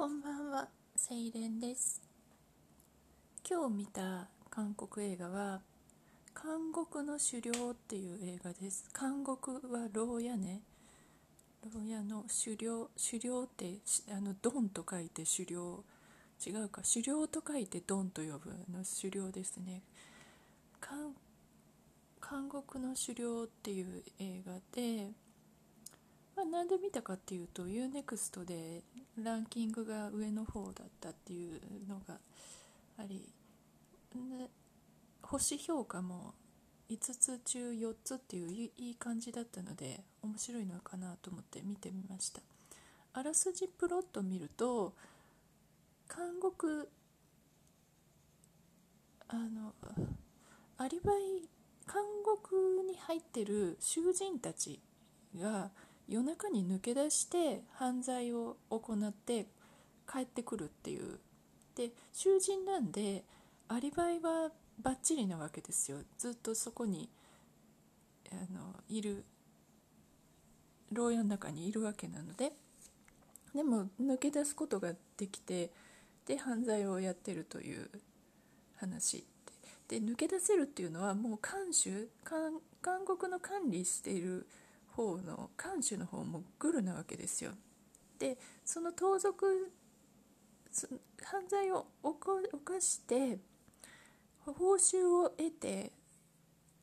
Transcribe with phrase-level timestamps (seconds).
[0.00, 2.00] こんばんは、セイレンです。
[3.46, 5.60] 今日見た韓国映画は、
[6.34, 8.88] 監獄の狩猟っていう映画です。
[8.98, 10.62] 監獄は牢屋ね。
[11.74, 13.74] 牢屋の狩猟、狩猟って
[14.10, 15.84] あのドンと書いて狩猟。
[16.46, 19.82] 違うか、狩猟と書いてドンと呼ぶの狩猟ですね。
[22.26, 25.10] 監獄の狩猟っていう映画で、
[26.40, 28.82] まあ、なんで見たかっていうと UNEXT で
[29.22, 32.18] ランキングが上の方だったっていうのが
[32.98, 33.28] あり
[35.20, 36.32] 星評価も
[36.88, 42.40] 5つ中4つっていういい感じだったので面白いのかなと思って見てみました。
[43.12, 44.94] あらすじプロット見ると
[46.08, 46.88] 監獄
[49.28, 49.74] あの
[50.78, 51.48] アリバイ
[51.86, 54.80] 監獄に入ってる囚人たち
[55.38, 55.70] が
[56.10, 59.46] 夜中に抜け出して犯罪を行って
[60.12, 61.20] 帰ってくるっていう。
[61.76, 63.24] で囚人なんで
[63.68, 64.50] アリバイは
[64.82, 65.98] バッチリなわけですよ。
[66.18, 67.08] ずっとそこに
[68.32, 69.24] あのいる
[70.90, 72.52] 牢屋の中にいるわけなので。
[73.54, 75.70] でも抜け出すことができて
[76.26, 77.88] で犯罪をやってるという
[78.76, 79.24] 話。
[79.86, 82.08] で抜け出せるっていうのはもう監守
[82.82, 84.46] 監獄の管理している
[84.94, 87.52] 方の監守の方もグルなわけですよ。
[88.18, 89.72] でその盗賊
[90.70, 90.86] そ
[91.22, 93.38] 犯罪を犯犯して
[94.44, 95.92] 報酬を得て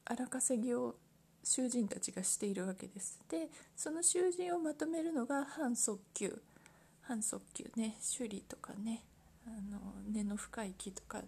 [0.06, 0.96] 荒稼ぎを
[1.44, 3.20] 囚人たちがしているわけです。
[3.30, 6.42] でその囚人をまとめるのが反速球
[7.02, 7.98] 反速球ね。
[8.18, 9.04] 首里とかね。
[9.46, 9.80] あの
[10.12, 11.22] 根の深い木とか。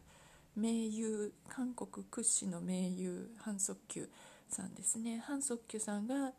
[0.56, 4.10] 名優韓国屈指の名優反速球
[4.50, 5.24] さんですね。
[5.26, 6.34] 反速球さんが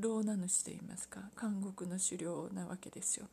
[0.00, 1.20] 牢名主といいますか？
[1.40, 3.26] 監獄の狩猟なわけですよ。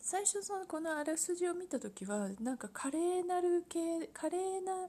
[0.00, 4.88] 最初そのこのあらすじを見た時はなんか華麗なる系華麗な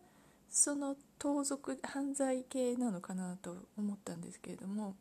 [0.50, 4.96] その盗賊犯罪系なのかなと思ったんですけれども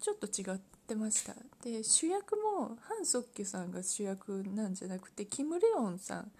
[0.00, 1.34] ちょっと違ってました。
[1.64, 6.30] で主役もハン・ソッキュさんが主役なんじゃなくてキム・レオンさん。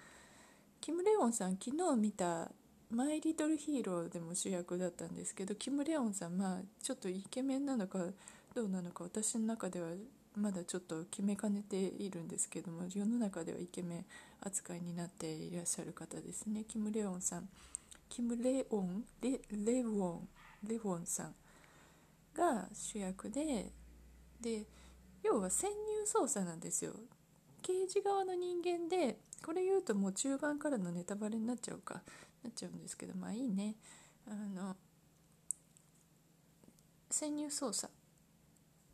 [0.81, 2.51] キム・レオンさん昨日見た
[2.91, 8.07] 「マイ・リトル・ヒーロー」でも主役だったんですけどキム・レオンさんまあちょっとイケメンなのか
[8.55, 9.91] どうなのか私の中では
[10.37, 14.05] まだちょっと決めかねているんですけども世の中ではイケメン
[14.41, 16.65] 扱いになっていらっしゃる方ですね。
[16.65, 17.49] キム・レオンさん。
[18.09, 20.29] キム・レオンレレウォン
[20.63, 21.35] レウォンさん
[22.35, 23.73] が主役で
[24.41, 24.65] で
[25.23, 26.93] 要は潜入捜査なんですよ。
[27.63, 32.03] 刑事側の人間でこれ言うともう中盤からのネタバレになっちゃうか。
[32.47, 33.75] なっちゃうんですけどまあいいね。
[34.29, 34.77] あの
[37.11, 37.89] 潜入捜査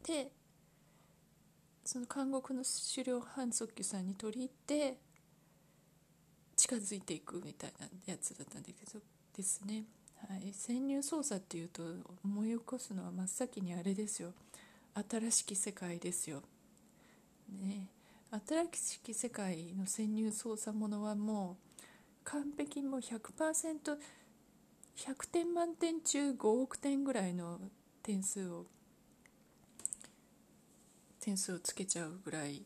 [0.07, 0.31] で
[1.85, 2.63] その監獄の
[2.95, 4.99] 狩猟反則球さんに取り入って
[6.57, 9.01] 近づいていくみたいなやつだったんだけど
[9.37, 9.85] ですね、
[10.29, 11.83] はい、潜入捜査っていうと
[12.25, 14.33] 思い起こすのは真っ先にあれですよ。
[14.95, 16.43] 新しき世界ですよ、
[17.49, 17.89] ね、
[18.47, 21.72] 新しき世界の潜入捜査ものはもう
[22.25, 23.97] 完璧もう 100%100
[25.31, 27.61] 点満点中5億点ぐらいの
[28.03, 28.67] 点数を
[31.21, 32.63] 点数をつけちゃうぐらい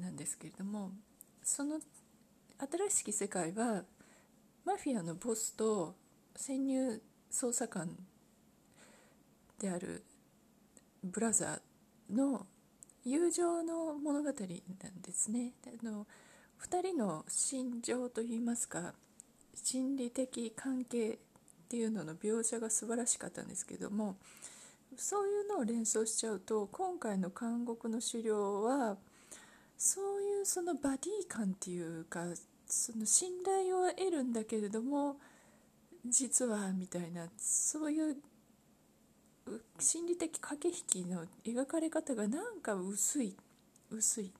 [0.00, 0.92] なんですけれども
[1.42, 1.80] その
[2.58, 3.82] 新しき世界は
[4.64, 5.96] マフィアのボスと
[6.36, 7.90] 潜入捜査官
[9.58, 10.04] である
[11.02, 12.46] ブラザーの
[13.04, 14.34] 友情の物語なん
[15.02, 15.54] ですね。
[15.66, 16.06] あの
[16.62, 18.94] 2人の心情といいますか
[19.54, 21.18] 心理的関係っ
[21.68, 24.16] ていうのの描写が素晴らしかったんですけども
[24.96, 28.96] そういうのを連想しちゃうと今回の監獄の狩猟は
[29.76, 32.24] そういうそのバディ感っていうか
[32.66, 35.16] その信頼を得るんだけれども
[36.06, 38.16] 実はみたいなそういう
[39.78, 43.36] 心理的駆け引きの描かれ方がなんか薄い
[43.90, 44.32] 薄い。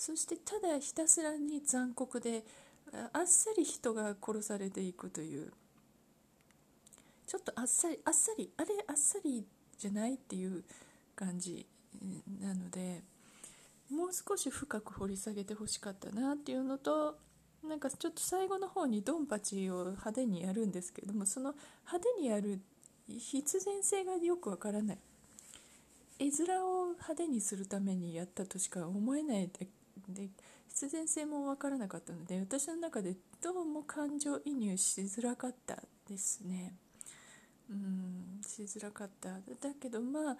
[0.00, 2.42] そしてただひたすらに残酷で
[3.12, 5.52] あっさり人が殺されていくという。
[7.26, 9.44] ちょっとあっさりあっさりあれあっさり
[9.76, 10.64] じゃないっていう
[11.14, 11.66] 感じ
[12.40, 13.02] なので
[13.90, 17.18] もう少し深く掘り下げてほしかったなっていうのと
[17.62, 21.54] なんかちょっと最後の方にドンパチを派手にやるんですけどもその
[21.84, 22.58] 派手にやる
[23.06, 24.98] 必然性がよくわからない。
[26.18, 29.50] 絵面を派手にするためにやったとしか思えない
[30.14, 30.28] で
[30.68, 36.74] 必然性もわからなかったので私の中でどうも感情移入しづらかったですね。
[37.70, 39.30] うんしづらかった。
[39.30, 39.40] だ
[39.80, 40.36] けどまあ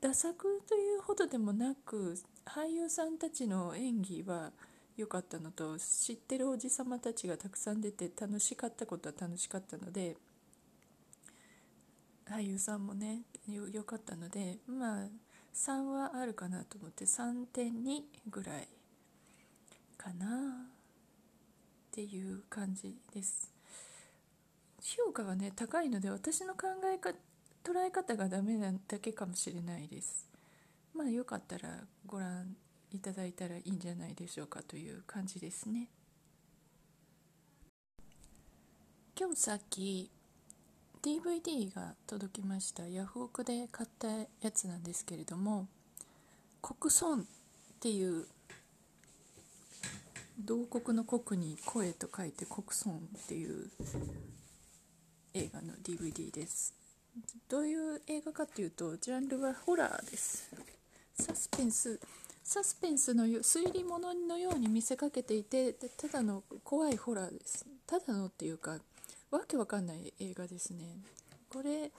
[0.00, 4.52] ダ作というほどでもなく俳優さんたちの演技は
[4.96, 10.16] 良かったのと知ってるおじさまたちがたくさん出て楽しかったことは楽しかったので
[12.28, 15.06] 俳優さんもね良かったのでまあ
[15.54, 18.68] 3はあるかなと思って3.2ぐらい
[19.96, 23.52] かなっていう感じです。
[24.80, 27.10] 評価はね高いので私の考えか
[27.64, 30.28] 捉え方がダメなだけかもしれないです。
[30.94, 32.56] まあよかったらご覧
[32.92, 35.88] いただいたらいいんじゃないでしょうかという感じですね。
[39.18, 40.10] 今日さっき
[41.02, 45.68] DVD が届きましたヤフオクで買ったやつなんですけれども
[46.60, 47.26] 「国村」っ
[47.80, 48.26] ていう
[50.46, 53.68] 同国の国に声と書いて国村っていう
[55.34, 56.72] 映画の DVD です。
[57.48, 60.48] どういう映画かっていうとジャンルはホラーです。
[61.18, 61.98] サスペンス。
[62.44, 67.66] サスペンスの推理物のように見せかけていてただの怖いホラーです。
[67.84, 68.78] ただのっていうか
[69.32, 70.98] わけわかんない映画ですね。
[71.50, 71.90] これ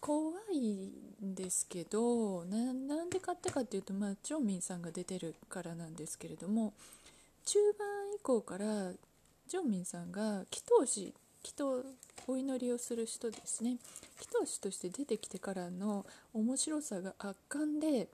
[0.00, 0.90] 怖い
[1.24, 6.72] んですけどなんで買ったかっていうと、まあ、ジョンミンさんが出てるからなんですけれども
[7.44, 8.92] 中盤以降から
[9.48, 11.14] ジョンミンさんが祈祷師
[11.44, 11.84] 祈祷
[12.26, 13.76] お祈りをする人ですね。
[14.18, 18.08] 祈祷師として出てきてからの面白さが圧巻で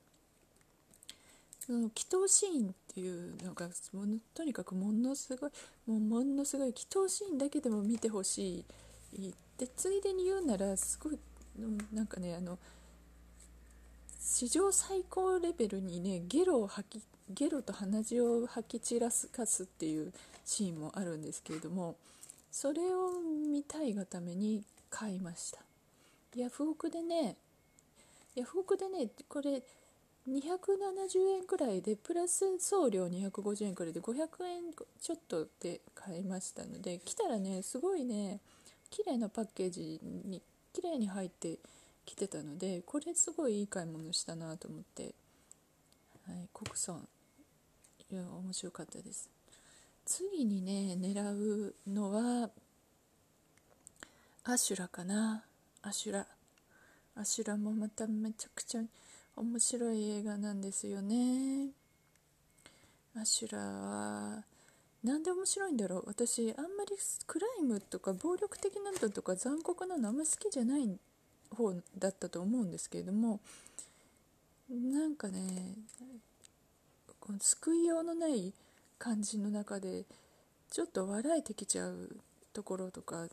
[1.61, 5.51] その祈祷シーンっていうのがものとにかくものすごい
[5.87, 8.65] もうものすごい祈祷シーンだけでも見てほし
[9.13, 11.19] いでついでに言うならすごい
[11.93, 12.59] なんかねあの
[14.19, 20.13] 史上最高レベルにねゲロを吐きゲロと鼻血を吐き散らすかすっていう
[20.45, 21.97] シーンもあるんですけれども
[22.51, 25.61] それを見たいがために買いました。
[26.37, 27.37] ヤフオクでね
[28.35, 29.63] ヤフオクでねこれ
[30.29, 30.39] 270
[31.39, 34.13] 円くらいでプラス送料250円くらいで500
[34.45, 34.63] 円
[35.01, 38.41] ちょっとで買いましたので来たらねすごいね
[38.91, 40.43] 綺麗なパッケージに
[40.73, 41.59] 綺麗に入って
[42.05, 45.15] きてたのでこれすごいいい買い物したなと思って、
[46.27, 46.99] はい、国村
[48.13, 49.31] いや面白かったです。
[50.05, 52.51] 次にね狙うのは
[54.45, 55.45] アシュラかな。
[55.83, 56.27] アシュラ。
[57.15, 58.81] アシュラもまためちゃくちゃ
[59.37, 61.69] 面白い映画なんですよね。
[63.15, 64.45] アシュラは
[65.05, 66.05] なんで面白いんだろう。
[66.07, 66.97] 私あんまり
[67.27, 70.99] クライムとか暴力的なのとか残酷なのあんま好きじゃない
[71.57, 73.39] 方だったと思うんですけれども。
[74.71, 75.75] なんかね
[77.21, 78.53] この救いようのない
[78.99, 80.05] 感じの中で
[80.71, 82.17] ちょっと笑えてきちゃう
[82.53, 83.27] ところとか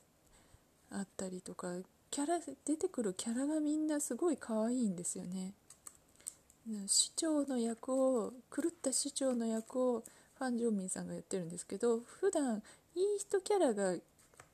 [0.91, 1.73] あったりとか
[2.09, 5.53] キャラ出てくるキャラがみんなすごい可愛いんですよね。
[6.87, 10.03] 市長の役を狂った市長の役を
[10.37, 12.61] ファン・ジョンミンさんがやってるんですけど普段
[12.93, 13.95] いい人キャラが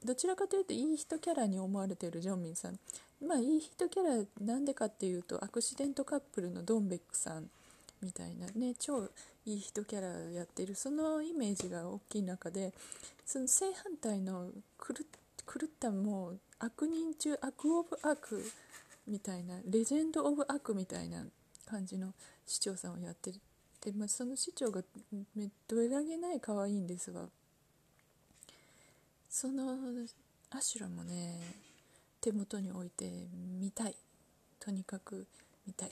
[0.06, 2.80] どちらかというといい人キャラに思われているジョンミンさん。
[3.26, 7.50] まあいい人キャラなんでかっていうとアクシデントカップルのドンベックさん
[8.04, 8.48] みたいな。
[8.48, 9.10] ね超
[9.46, 10.76] いい人キャラやってる。
[10.76, 12.74] そのイメージが大きい中で
[13.26, 14.96] その正反対の狂
[15.66, 18.44] ったもう悪人中悪オブ悪
[19.08, 21.26] みたいなレジェンド・オブ・悪みたいな
[21.66, 22.14] 感じの
[22.46, 23.32] 市長さんをやって
[23.82, 24.82] で、まあ、その市長が
[25.68, 27.28] どれだけない可愛いんですが
[29.30, 29.76] その
[30.52, 31.40] アシュラもね
[32.22, 33.28] 手元に置いて
[33.60, 33.96] 見たい。
[34.58, 35.28] とにかく
[35.68, 35.92] 見たい。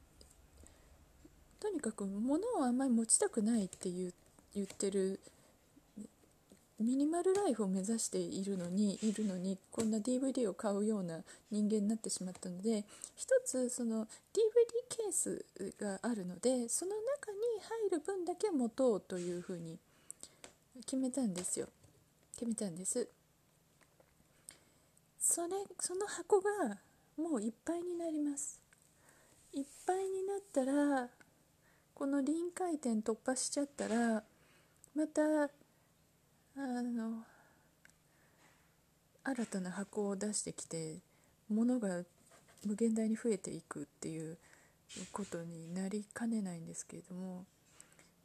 [1.61, 4.11] とにかく物をあんまり持ちたくないって言
[4.53, 5.19] 言ってる
[6.79, 11.19] ミニマルライフを目指しているのにいるのにこんな DVD を買うような
[11.51, 12.83] 人間になってしまったので
[13.15, 14.07] 一つその DVD
[14.89, 15.45] ケース
[15.79, 17.37] があるのでその中に
[17.91, 19.77] 入る分だけ持とうというふうに
[20.85, 21.67] 決めたんですよ。
[22.33, 23.07] 決めたんです。
[25.19, 25.49] それ
[25.79, 26.77] その箱が
[27.17, 28.59] もういっぱいになります。
[29.53, 31.20] いっぱいになったら
[32.01, 34.23] この臨界点突破しちゃったら
[34.95, 35.47] またあ
[36.57, 37.23] の
[39.23, 40.95] 新たな箱を出してきて
[41.47, 42.01] 物が
[42.65, 44.35] 無限大に増えていくっていう
[45.11, 47.45] ことになりかねないんですけれども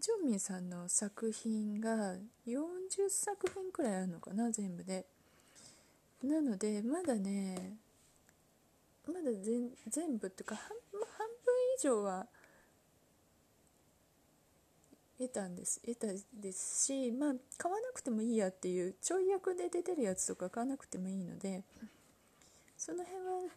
[0.01, 2.15] ジョンミンさんの作品が
[2.49, 5.05] 40作品くらいあるのかな全部で。
[6.25, 7.77] なのでまだね
[9.07, 9.21] まだ
[9.87, 12.27] 全部っていうか半半分以上は
[15.19, 16.07] 得たんです得た
[16.41, 21.63] ですしまあ買わなくてもいいやっていうちょい役で出てるやつとか買わなくてもいいので
[22.77, 23.51] その辺は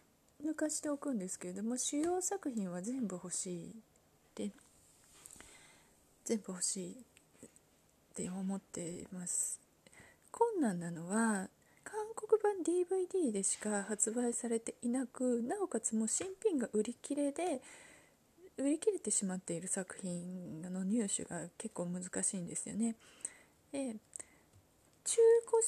[0.44, 3.74] 抜かしておくんですけれども主要作品は全部欲しい
[4.34, 4.50] で
[6.24, 7.48] 全部欲しいっ
[8.14, 9.60] て思っています。
[10.30, 11.48] 困難なのは
[11.84, 17.60] 韓国版 DVD でしか発売されていなくなおかつもう新品が売り切れで
[18.60, 22.94] 売り切れてしまっている作品の入手が結構難しいんですよね
[23.72, 23.96] で
[25.04, 25.62] 中古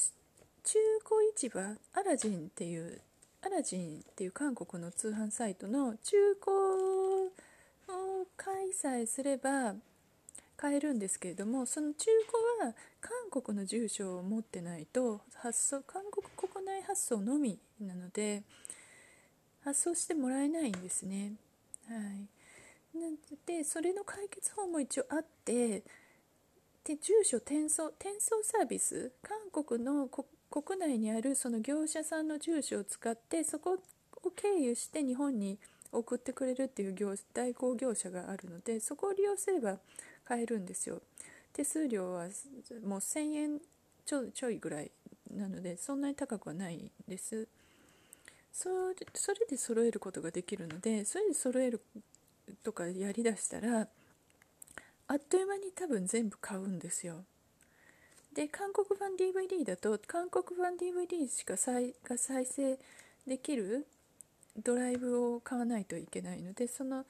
[0.63, 3.01] 中古市場アラジンっていう
[3.41, 9.75] アラジンっていう韓国の通販サイトの中古を開催すれば
[10.55, 12.05] 買えるんですけれどもその中
[12.59, 18.43] 古は韓国の住所を持ってないと発送韓国国内発送のみなので
[19.63, 21.33] 発送してもらえないんですね。
[21.87, 22.27] はい、
[22.93, 23.07] な
[23.45, 25.83] でそれの解決法も一応あって
[26.83, 33.79] で住所転送転送サービス韓国の国内にあるその業者さんの住所を使ってそこ
[34.23, 35.57] を経由して日本に
[35.91, 39.77] 送ってくれるっていう業代行業者があるのでそこを利用すれば
[40.25, 41.01] 買えるんですよ。
[41.53, 42.27] 手数料は
[42.85, 43.59] もう1000円
[44.05, 44.91] ちょちょいぐらい
[45.31, 47.47] なのでそんなに高くはないです。
[48.51, 51.81] それで揃えることができるのでそれで揃える
[52.63, 53.87] とかやりだしたら
[55.07, 57.23] あっという間に多分全部買うんですよ。
[58.33, 62.79] で韓国版 DVD だと韓国版 DVD しか再が再生
[63.27, 63.85] できる
[64.57, 67.05] ドライブを買わないといけないのでその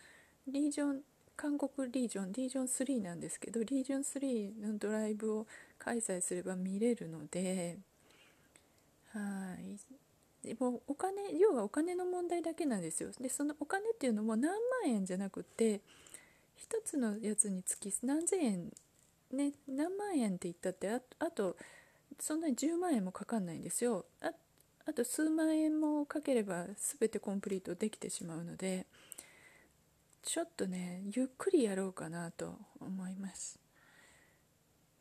[0.47, 1.01] リージョン
[1.37, 5.47] 韓国リージョンリージョン3なんですけどリージョン3のドライブを
[5.79, 7.77] 開催すれば見れるので
[9.13, 10.12] はい。
[10.43, 13.09] でもお金要はお金の問題だけなんですよ。
[13.19, 15.81] でそのお金っていうのも何万円じゃなくて
[16.57, 18.71] 1つのやつにつき何千円
[19.31, 21.55] ね何万円って言ったってああと
[22.19, 24.05] そんなに10万円もかかんないんですよ。
[24.21, 24.31] あ
[24.85, 26.65] あと数万円もかければ
[26.99, 28.85] 全てコンプリートできてしまうので
[30.21, 33.59] ちょっとねゆっくりやろうかなと思います、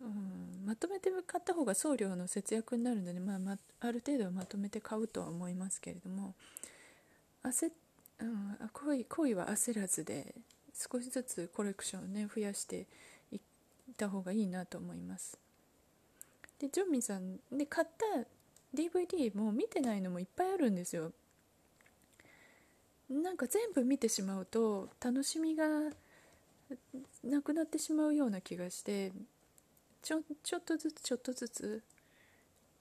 [0.03, 6.35] うん、まとめて買った方が送料の節約になるので、まあ、まある程度はまとめて買うとは思いますけれども
[7.45, 7.71] 焦、
[8.21, 10.35] うん、恋恋は焦らずで
[10.75, 12.87] 少しずつコレクションをね増やして
[13.31, 13.41] いっ
[13.97, 15.39] た方がいいなと思います。
[16.59, 18.27] でジョンミンさんで買った
[18.75, 21.13] DVD も見てないのもいっぱいあるんですよ。
[23.11, 25.67] なんか全部見てしまうと楽しみが
[27.23, 29.13] なくなってしまうような気がして
[30.03, 31.83] ちょちょっとずつちょっとずつ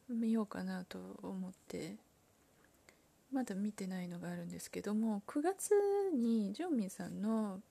[0.09, 1.95] 見ようかなと思って
[3.31, 5.71] まだ見てないのがあるんですけども9月
[6.13, 7.61] にジョンミンさんの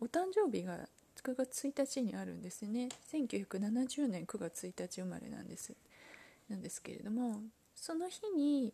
[0.00, 0.88] お誕生日が
[1.22, 2.88] 9月1日にあるんですね。
[3.12, 5.74] 1970年9月1日生まれなんです。
[6.50, 7.40] なんですけれども
[7.74, 8.72] その日に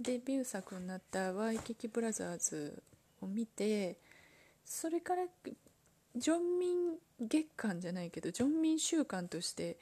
[0.00, 2.82] デビュー作になった「ワイキキブラザーズ」
[3.22, 3.96] を見て
[4.64, 5.26] それから
[6.16, 6.78] ジョンミン
[7.20, 9.76] 月間じゃないけどジョンミン週間として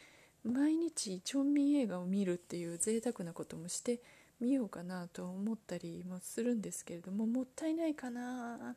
[0.44, 4.00] 毎日ジョンミン映画を見るっていう贅沢なこともして
[4.40, 8.76] みようかなと思ったりもするんですけれどももったいないかな。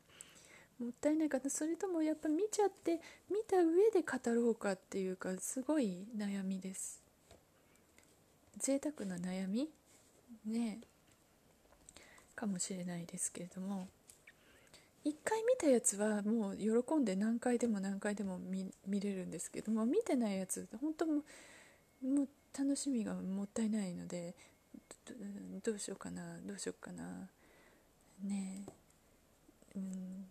[0.78, 1.48] もったいないかな。
[1.48, 7.02] それともやっぱ見ちゃって見た上で語ろうかっていうかすごい悩みです。
[8.58, 9.68] 贅沢な悩み
[10.46, 10.78] ね
[12.34, 13.88] かもしれないですけれども。
[15.06, 21.12] 1回見たやつはもう喜んで何回でも何回でも見れるんですけども見てないやつ本当も
[22.02, 24.34] もう楽しみがもったいないので
[25.62, 27.28] どうしようかなどうしようかな
[28.24, 28.64] ね
[29.76, 30.26] え、うん、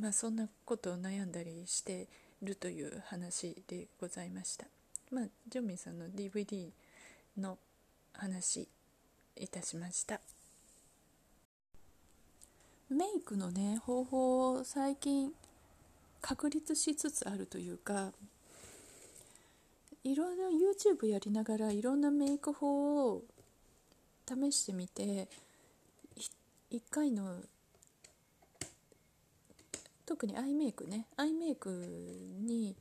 [0.00, 2.08] まあそんなことを悩んだりして
[2.42, 4.66] るという話でございました。
[5.10, 6.70] まあジョンミンさんの DVD
[7.36, 7.58] の
[8.14, 8.68] 話
[9.36, 10.20] いたしました。
[12.88, 15.32] メイクのね方法を最近
[16.20, 18.12] 確立しつつあるというか
[20.04, 23.22] いろんな YouTube やりながらいろんなメイク法を
[24.28, 25.28] 試してみて
[26.72, 27.36] 1回の
[30.04, 32.76] 特にアイメイクねアイメイクに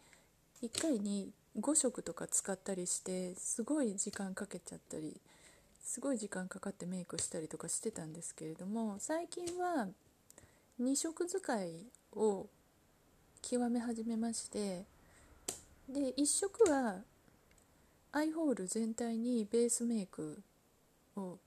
[0.61, 5.19] 1回に5色とか使ったりしてすごい時間かけちゃったり
[5.85, 9.87] すごい時間かかってメイクしたりとかしてたんですけれども最近は
[10.81, 11.69] 2色使い
[12.13, 12.47] を
[13.41, 14.83] 極め始めまして
[15.87, 16.95] で1色は
[18.11, 20.41] アイホール全体にベースメイク
[21.15, 21.37] を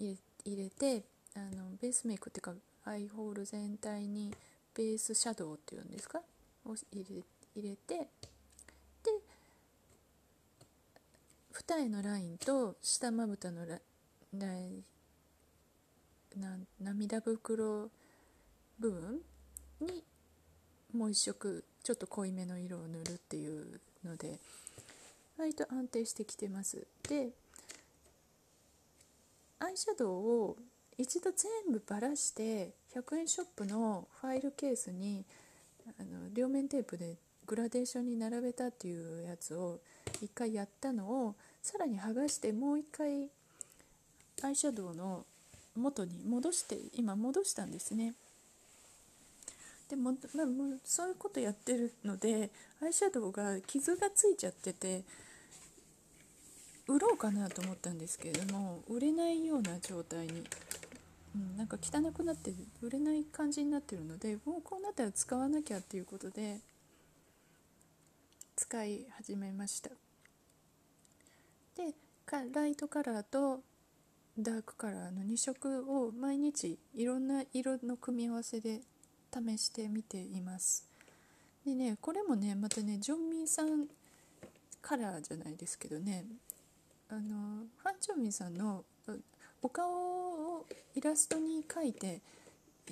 [0.00, 0.16] 入
[0.46, 1.02] れて
[1.36, 2.54] あのベースメイクっていうか
[2.84, 4.32] アイホール全体に
[4.74, 6.20] ベースシャドウっていうんですか？
[6.64, 7.22] を入れ
[7.60, 9.10] 入れてで
[11.68, 14.82] 二重のラインと下まぶたのライ
[16.40, 17.90] な涙袋
[18.80, 19.20] 部分
[19.82, 20.02] に
[20.94, 24.38] もう一色ちょっと濃いめの色を塗るっていうので
[25.36, 26.86] 割と安定してきてます。
[27.06, 27.28] で
[29.58, 30.56] アイシャドウを
[30.96, 35.22] 一度全部ばらして100円ショップのファイルケースに
[36.00, 39.80] あの両面テープでグラデーションに並べたっていうやつを
[40.22, 41.34] 一回やったのを
[41.68, 43.28] さらに剥がしてもう一回
[44.42, 45.26] アイシャドウの
[45.76, 48.14] 元に戻して今戻したんですね。
[49.90, 52.48] でも、まあ、もうそういうことやってるので
[52.82, 55.02] アイシャドウが傷がついちゃってて
[56.86, 60.44] 売ろうかなと思ったんですけれども売れないような状態に、
[61.34, 66.60] うん、なんか汚くなって売れない感じになってるのでもうこうなったら使わなきゃっていうことで
[68.56, 69.90] 使い始めました
[71.78, 71.94] で
[72.52, 73.60] ライトカラーと
[74.36, 78.80] ダークカラーの2色を毎日いろんな色の組み合わせで
[79.32, 80.84] 試してみています。
[81.64, 83.86] でねこれもねまたねジョンミンさん
[84.82, 86.24] カラーじゃないですけどね
[87.10, 88.84] あのファン・ジョンミンさんの
[89.62, 92.20] お顔をイラストに描いて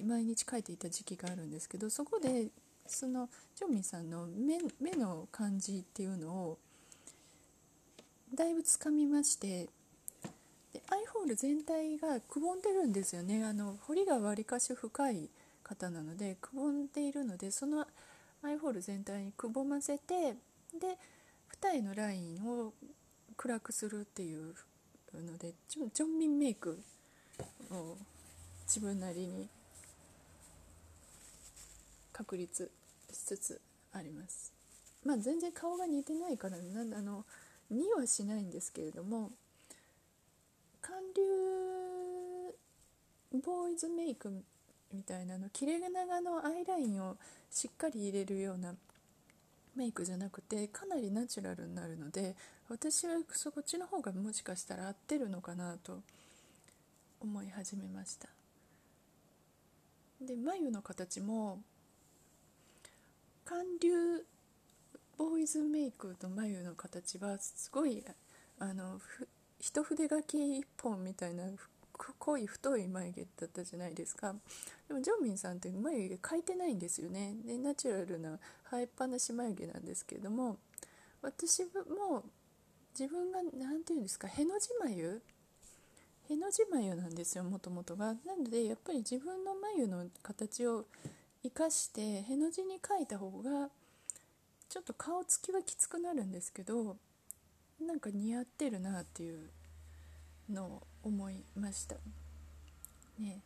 [0.05, 2.49] 毎日描いていた時期があるんですけどそこで
[2.87, 6.59] そのジョンミンさんの目目の感じっていうのを
[8.35, 9.69] だいぶつかみまして
[10.73, 13.45] でアイホール全体がくぼんでるんですよね。
[13.45, 15.29] あの彫りがわりかし深い
[15.63, 17.87] 方なのでくぼんでいるのでその
[18.43, 20.35] アイホール全体にくぼませて
[20.79, 20.99] で
[21.49, 22.73] 二重のラインを
[23.37, 24.55] 暗くするっていう
[25.15, 26.79] のでジョンミンメイク
[27.71, 27.97] を
[28.67, 29.49] 自分なりに
[32.13, 32.71] 確立
[33.13, 33.61] しつつ
[33.93, 34.53] あります。
[35.05, 37.25] まあ全然顔が似てないからなあの
[37.71, 39.31] 似はしないんですけれども
[40.81, 41.23] 韓流
[43.45, 44.31] ボーイズメイク
[44.93, 47.17] みたいなの切れ長のアイラインを
[47.51, 48.75] しっかり入れるような
[49.75, 52.35] メイクじゃなくてかなりナチュラルになるので
[52.69, 56.01] 私はそっちの方がもしかしたら合ってるのかなと
[57.21, 58.29] 思い始めました。
[60.21, 61.61] で眉の形も
[63.45, 64.25] 韓流
[65.19, 68.05] ボーイズメイクの眉の形はすごい
[68.59, 69.01] あの
[69.59, 71.45] 一筆書き一本みたいな
[72.19, 74.35] 濃い太い眉毛だったじゃないですか。
[74.87, 77.35] でもジョンミンさんって眉毛描いてないんですよね。
[77.47, 78.39] でナチュラルな
[78.71, 80.59] 生えっぱなし眉毛なんですけれども
[81.23, 82.23] 私も
[82.99, 85.23] 自分が何て言うんですかへの字眉？
[86.29, 88.15] への字眉なんですよもともとが。
[88.27, 90.85] なのでやっぱり自分の眉の形を
[91.43, 93.71] 生かしてへの字に描いた方が
[94.69, 96.97] ちょっと顔つきはきつくなるんですけど
[97.81, 99.39] なんか似合ってるなっていう
[100.51, 101.97] のを思いました。
[103.19, 103.41] ね。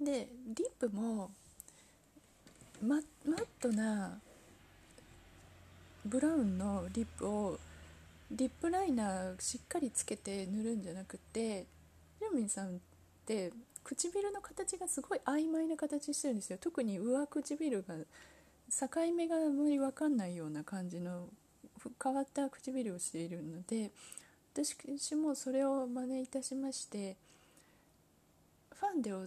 [0.00, 1.30] でリップも
[2.82, 4.18] ママットな
[6.04, 7.58] ブラウンのリップを
[8.30, 11.66] リップライナーしっかりつけて塗るんじゃなくて
[12.18, 12.70] ジョミンさんっ
[13.24, 13.52] て
[13.84, 16.58] 唇の形がすごい曖昧な形してるんですよ。
[16.60, 21.28] 特に上唇が境目があまり分かんないような感じの
[22.02, 23.90] 変わった唇をしているので
[24.54, 27.16] 私もそれを真似いたしまして
[28.74, 29.24] ファンデを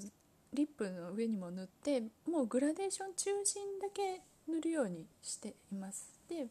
[0.54, 6.08] リップの上にも塗ってもうグラデーション中心だけ塗るようにしています。
[6.30, 6.48] でリッ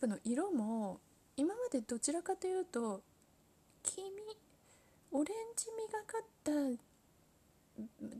[0.00, 1.00] プの色も
[1.36, 3.02] 今までどちらかというと
[3.82, 4.10] 黄身
[5.16, 6.50] オレンジみがかった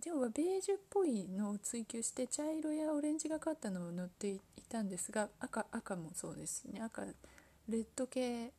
[0.08, 6.80] 要はベージュっぽいのを追求して茶色やオレンジがかったのを塗っていたんですが赤赤もそうですね。
[6.80, 7.04] 赤
[7.68, 8.52] レッド系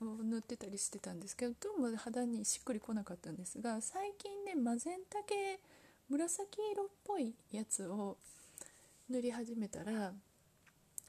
[0.00, 5.60] を塗ってたりしてたんですけどどうも肌にしっくりこなかったんですが最近ねマゼンタ系
[6.08, 8.16] 紫色っぽいやつを
[9.10, 10.14] 塗り始めたら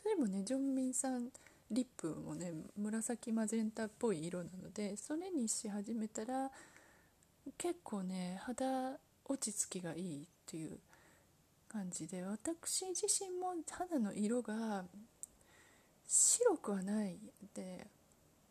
[0.03, 1.29] でもねジョンミンさん
[1.71, 6.51] リップもね紫マゼンタっぽい色なのでそれにし始めたら
[7.57, 8.93] 結構ね肌
[9.27, 10.77] 落ち着きがいいっていう
[11.67, 14.85] 感じで私自身も肌の色が
[16.07, 17.17] 白くはない
[17.55, 17.87] で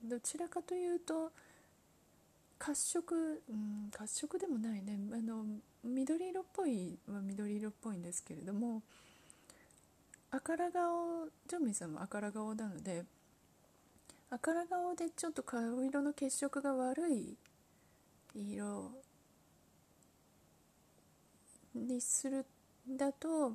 [0.04, 1.30] どちらかというと
[2.58, 4.98] 褐色、うん、褐色でもないね。
[5.12, 5.44] あの
[5.82, 8.82] 緑色っぽいは緑色っぽいんですけれども
[10.36, 13.04] 赤ら顔ジョンミンさんも赤ら顔なので
[14.30, 17.36] 赤ら顔でちょっと顔色の血色が悪い
[18.34, 18.90] 色
[21.72, 22.44] にする
[22.88, 23.52] だと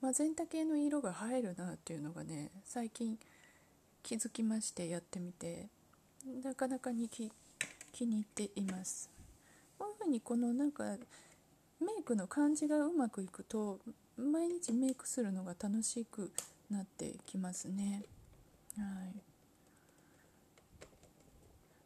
[0.00, 3.18] マゼンタ系の色が映えるなっていうのがね最近
[4.04, 5.66] 気づきましてやってみて
[6.44, 7.32] なかなかに気
[7.90, 9.10] 気に入っています。
[9.78, 10.84] こういうふうにこのなんか
[11.80, 13.80] メイクの感じがうまくいくと
[14.16, 16.30] 毎日メイクするのが楽しく
[16.70, 18.02] なってきますね。
[18.76, 19.34] はい。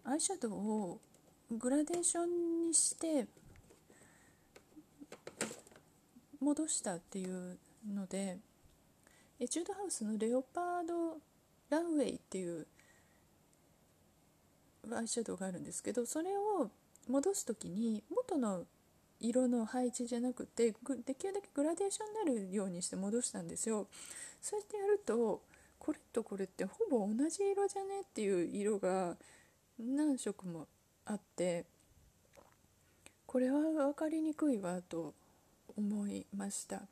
[0.04, 1.00] アイシャドウを
[1.50, 3.26] グラデーションにして
[6.40, 8.38] 戻したっていうので
[9.40, 11.18] エチュードハウスのレオパード
[11.70, 12.66] ランウェイっていう
[14.92, 16.70] アイシャドウがあるんですけどそれを
[17.08, 18.64] 戻す時に元の
[19.20, 20.72] 色の配置じゃなくて
[21.04, 23.86] できるだけグラデーションになるようにして戻したんですよ。
[24.40, 25.42] そうやってやると
[25.78, 29.16] これとこれってほぼ同じ色じゃねっていう色が
[29.78, 30.66] 何色も
[31.06, 31.64] あって
[33.26, 35.14] これは分かりにくいわと
[35.76, 36.82] 思いました。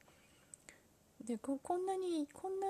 [1.24, 2.66] でこんなにこんな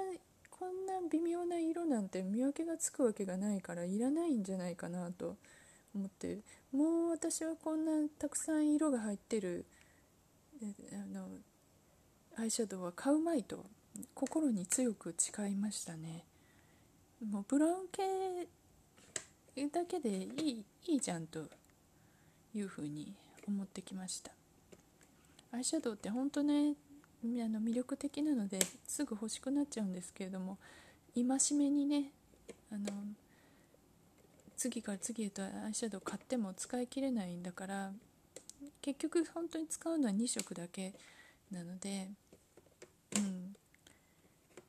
[0.51, 5.37] こんな微妙な色なんて見分けがつくわけがないからいらないんじゃないかなと
[5.97, 6.39] 思って
[6.73, 9.67] もう私はこんなたくさん色が入ってる
[10.93, 11.29] あの
[12.39, 13.67] アイシャドウは買うまいと
[14.15, 16.25] 心に強く誓いましたね。
[17.31, 18.47] もうブラウン系
[19.69, 21.47] だけでいいいいじゃんと
[22.55, 23.15] いうふうに
[23.49, 24.33] 思ってきました。
[25.51, 26.75] アイシャドウって本当ね
[27.25, 30.59] あの魅力的なのですぐ欲しくなっちゃうんですけれども
[31.15, 31.25] 戒
[31.57, 32.13] めにね
[32.71, 32.85] あの
[34.57, 37.93] 次から次へとアイシャドウ買っても使い切れないんだから
[38.81, 40.95] 結局本当に使うのは2色だけ
[41.51, 42.09] なので、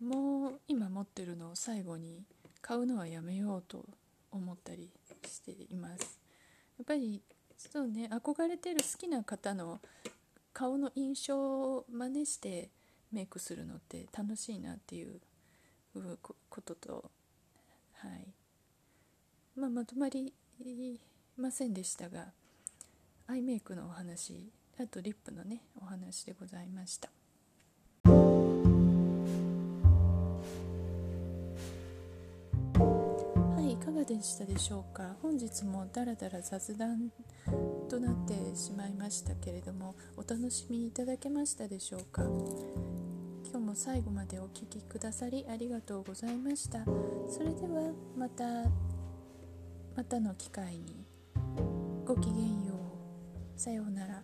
[0.01, 2.23] うん、もう今持ってるのを最後に
[2.61, 3.85] 買うのはやめようと
[4.31, 4.89] 思ったり
[5.25, 6.19] しています。
[6.77, 7.21] やっぱり
[7.57, 9.79] そうね憧れてる好きな方の
[10.53, 12.69] 顔の印象を真似して
[13.11, 15.19] メイクするのって楽しいなっていう
[16.49, 17.11] ことと、
[17.93, 18.27] はい。
[19.59, 20.31] まあ、まとまり
[21.35, 22.27] ませんでしたが
[23.25, 27.09] アイメイクのお話あとリップのねお話でございました。
[33.55, 35.15] はいいかがでしたでしょうか？
[35.23, 37.11] 本日もダラダラ雑談
[37.89, 42.21] となってしまいましたけれどもお楽しみいただけましたでしょうか？
[42.23, 46.85] 今日も最後までお聴きくださりありがとうございました。
[47.27, 48.45] それではまた。
[49.97, 51.07] またの機会に
[52.05, 52.75] ごきげんよ
[53.55, 53.59] う。
[53.59, 54.21] さようなら。